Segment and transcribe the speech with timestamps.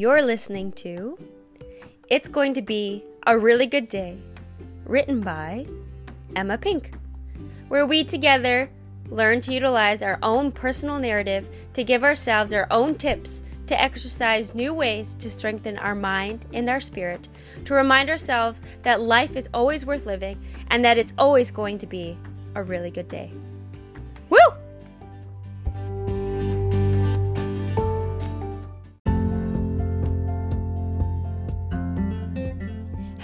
[0.00, 1.18] You're listening to
[2.08, 4.16] It's Going to Be a Really Good Day,
[4.86, 5.66] written by
[6.34, 6.94] Emma Pink,
[7.68, 8.70] where we together
[9.10, 14.54] learn to utilize our own personal narrative to give ourselves our own tips to exercise
[14.54, 17.28] new ways to strengthen our mind and our spirit,
[17.66, 21.86] to remind ourselves that life is always worth living and that it's always going to
[21.86, 22.16] be
[22.54, 23.30] a really good day.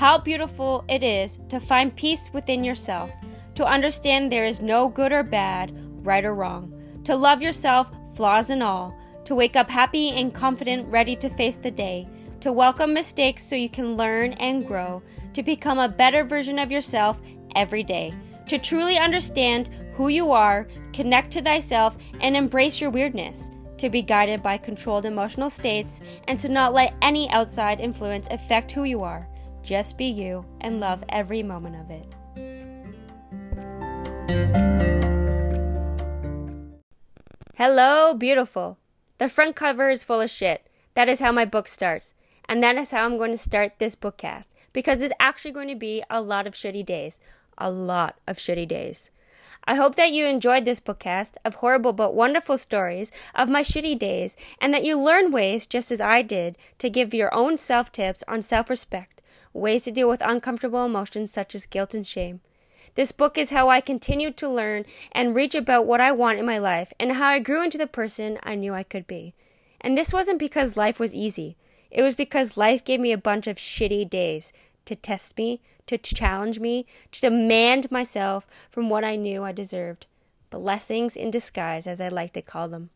[0.07, 3.11] How beautiful it is to find peace within yourself,
[3.57, 5.73] to understand there is no good or bad,
[6.07, 10.87] right or wrong, to love yourself, flaws and all, to wake up happy and confident,
[10.87, 12.07] ready to face the day,
[12.39, 15.03] to welcome mistakes so you can learn and grow,
[15.33, 17.21] to become a better version of yourself
[17.57, 18.15] every day,
[18.47, 24.03] to truly understand who you are, connect to thyself, and embrace your weirdness, to be
[24.03, 29.03] guided by controlled emotional states, and to not let any outside influence affect who you
[29.03, 29.27] are.
[29.67, 32.07] Just be you and love every moment of it.
[37.57, 38.79] Hello, beautiful.
[39.19, 40.69] The front cover is full of shit.
[40.95, 42.15] That is how my book starts.
[42.49, 45.75] And that is how I'm going to start this bookcast because it's actually going to
[45.75, 47.19] be a lot of shitty days.
[47.59, 49.11] A lot of shitty days.
[49.65, 53.99] I hope that you enjoyed this bookcast of horrible but wonderful stories of my shitty
[53.99, 57.91] days and that you learn ways, just as I did, to give your own self
[57.91, 59.16] tips on self respect,
[59.57, 62.41] ways to deal with uncomfortable emotions such as guilt and shame.
[62.95, 66.47] This book is how I continued to learn and reach about what I want in
[66.47, 69.35] my life and how I grew into the person I knew I could be.
[69.81, 71.57] And this wasn't because life was easy.
[71.91, 74.53] It was because life gave me a bunch of shitty days
[74.87, 80.07] to test me, to challenge me, to demand myself from what I knew I deserved.
[80.51, 82.91] Blessings in disguise, as I like to call them.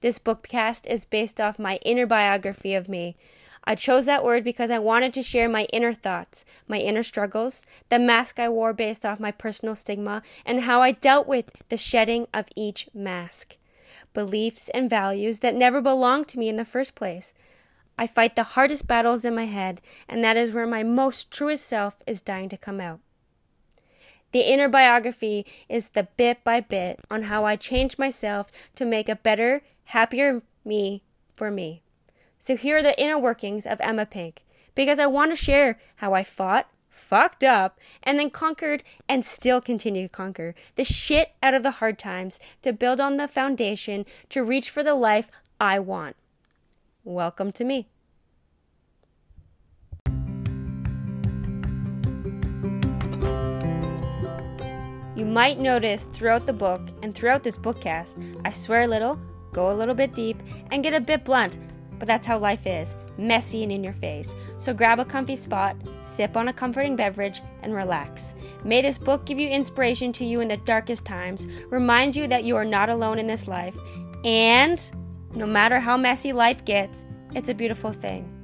[0.00, 3.16] This bookcast is based off my inner biography of me,
[3.64, 7.66] I chose that word because I wanted to share my inner thoughts, my inner struggles,
[7.88, 11.76] the mask I wore based off my personal stigma, and how I dealt with the
[11.76, 13.56] shedding of each mask.
[14.14, 17.34] Beliefs and values that never belonged to me in the first place.
[17.98, 21.66] I fight the hardest battles in my head, and that is where my most truest
[21.66, 23.00] self is dying to come out.
[24.32, 29.08] The inner biography is the bit by bit on how I changed myself to make
[29.08, 31.02] a better, happier me
[31.32, 31.82] for me.
[32.40, 34.44] So here are the inner workings of Emma Pink,
[34.76, 39.60] because I want to share how I fought, fucked up, and then conquered and still
[39.60, 44.06] continue to conquer the shit out of the hard times to build on the foundation
[44.28, 46.14] to reach for the life I want.
[47.02, 47.88] Welcome to me.
[55.16, 59.18] You might notice throughout the book and throughout this bookcast, I swear a little,
[59.52, 60.40] go a little bit deep,
[60.70, 61.58] and get a bit blunt
[61.98, 64.34] but that's how life is messy and in your face.
[64.58, 68.34] So grab a comfy spot, sip on a comforting beverage, and relax.
[68.64, 72.44] May this book give you inspiration to you in the darkest times, remind you that
[72.44, 73.76] you are not alone in this life,
[74.24, 74.90] and
[75.34, 77.04] no matter how messy life gets,
[77.34, 78.34] it's a beautiful thing.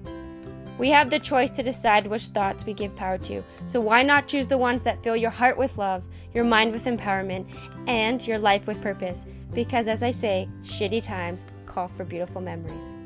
[0.76, 4.26] We have the choice to decide which thoughts we give power to, so why not
[4.26, 6.04] choose the ones that fill your heart with love,
[6.34, 7.46] your mind with empowerment,
[7.86, 9.24] and your life with purpose?
[9.52, 12.96] Because as I say, shitty times call for beautiful memories.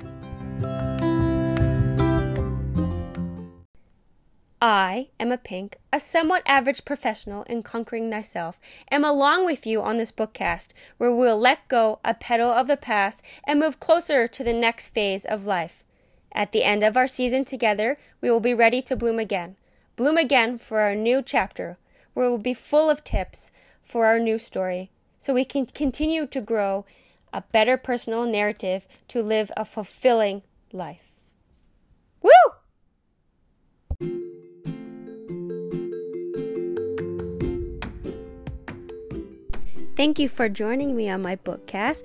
[4.61, 8.59] I, Emma Pink, a somewhat average professional in conquering thyself,
[8.91, 12.77] am along with you on this bookcast where we'll let go a petal of the
[12.77, 15.85] past and move closer to the next phase of life.
[16.33, 19.55] At the end of our season together, we will be ready to bloom again.
[19.95, 21.79] Bloom again for our new chapter,
[22.15, 26.41] where we'll be full of tips for our new story, so we can continue to
[26.41, 26.85] grow
[27.33, 30.43] a better personal narrative to live a fulfilling
[30.73, 31.13] life.
[32.23, 32.31] Woo!
[39.97, 42.05] Thank you for joining me on my bookcast.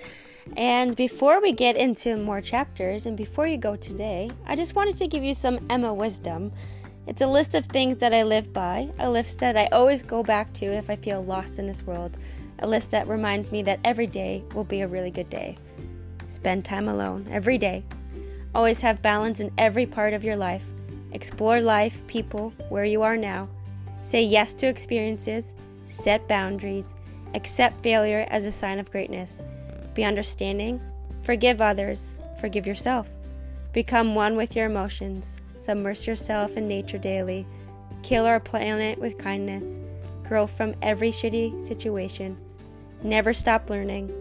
[0.58, 4.98] And before we get into more chapters and before you go today, I just wanted
[4.98, 6.52] to give you some Emma wisdom.
[7.06, 10.24] It's a list of things that I live by, a list that I always go
[10.24, 12.18] back to if I feel lost in this world,
[12.60, 15.58] a list that reminds me that every day will be a really good day.
[16.26, 17.84] Spend time alone every day.
[18.56, 20.66] Always have balance in every part of your life.
[21.12, 23.50] Explore life, people, where you are now.
[24.02, 25.56] Say yes to experiences.
[25.86, 26.94] Set boundaries.
[27.34, 29.42] Accept failure as a sign of greatness.
[29.96, 30.82] Be understanding.
[31.24, 32.14] Forgive others.
[32.40, 33.10] Forgive yourself.
[33.74, 35.42] Become one with your emotions.
[35.56, 37.48] Submerge yourself in nature daily.
[38.04, 39.80] Kill our planet with kindness.
[40.24, 42.38] Grow from every shitty situation.
[43.02, 44.14] Never stop learning.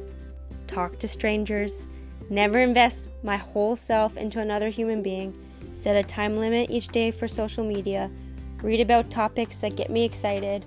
[0.67, 1.87] Talk to strangers.
[2.33, 5.35] Never invest my whole self into another human being,
[5.75, 8.11] set a time limit each day for social media,
[8.63, 10.65] read about topics that get me excited,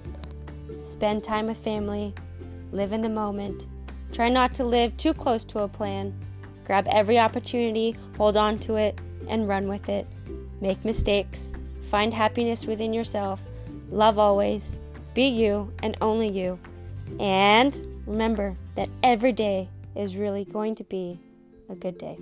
[0.80, 2.14] spend time with family,
[2.72, 3.66] live in the moment,
[4.14, 6.14] try not to live too close to a plan,
[6.66, 10.06] grab every opportunity, hold on to it, and run with it,
[10.62, 11.52] make mistakes,
[11.90, 13.44] find happiness within yourself,
[13.90, 14.78] love always,
[15.16, 16.60] be you and only you,
[17.20, 21.20] and remember that every day is really going to be
[21.70, 22.18] a good day.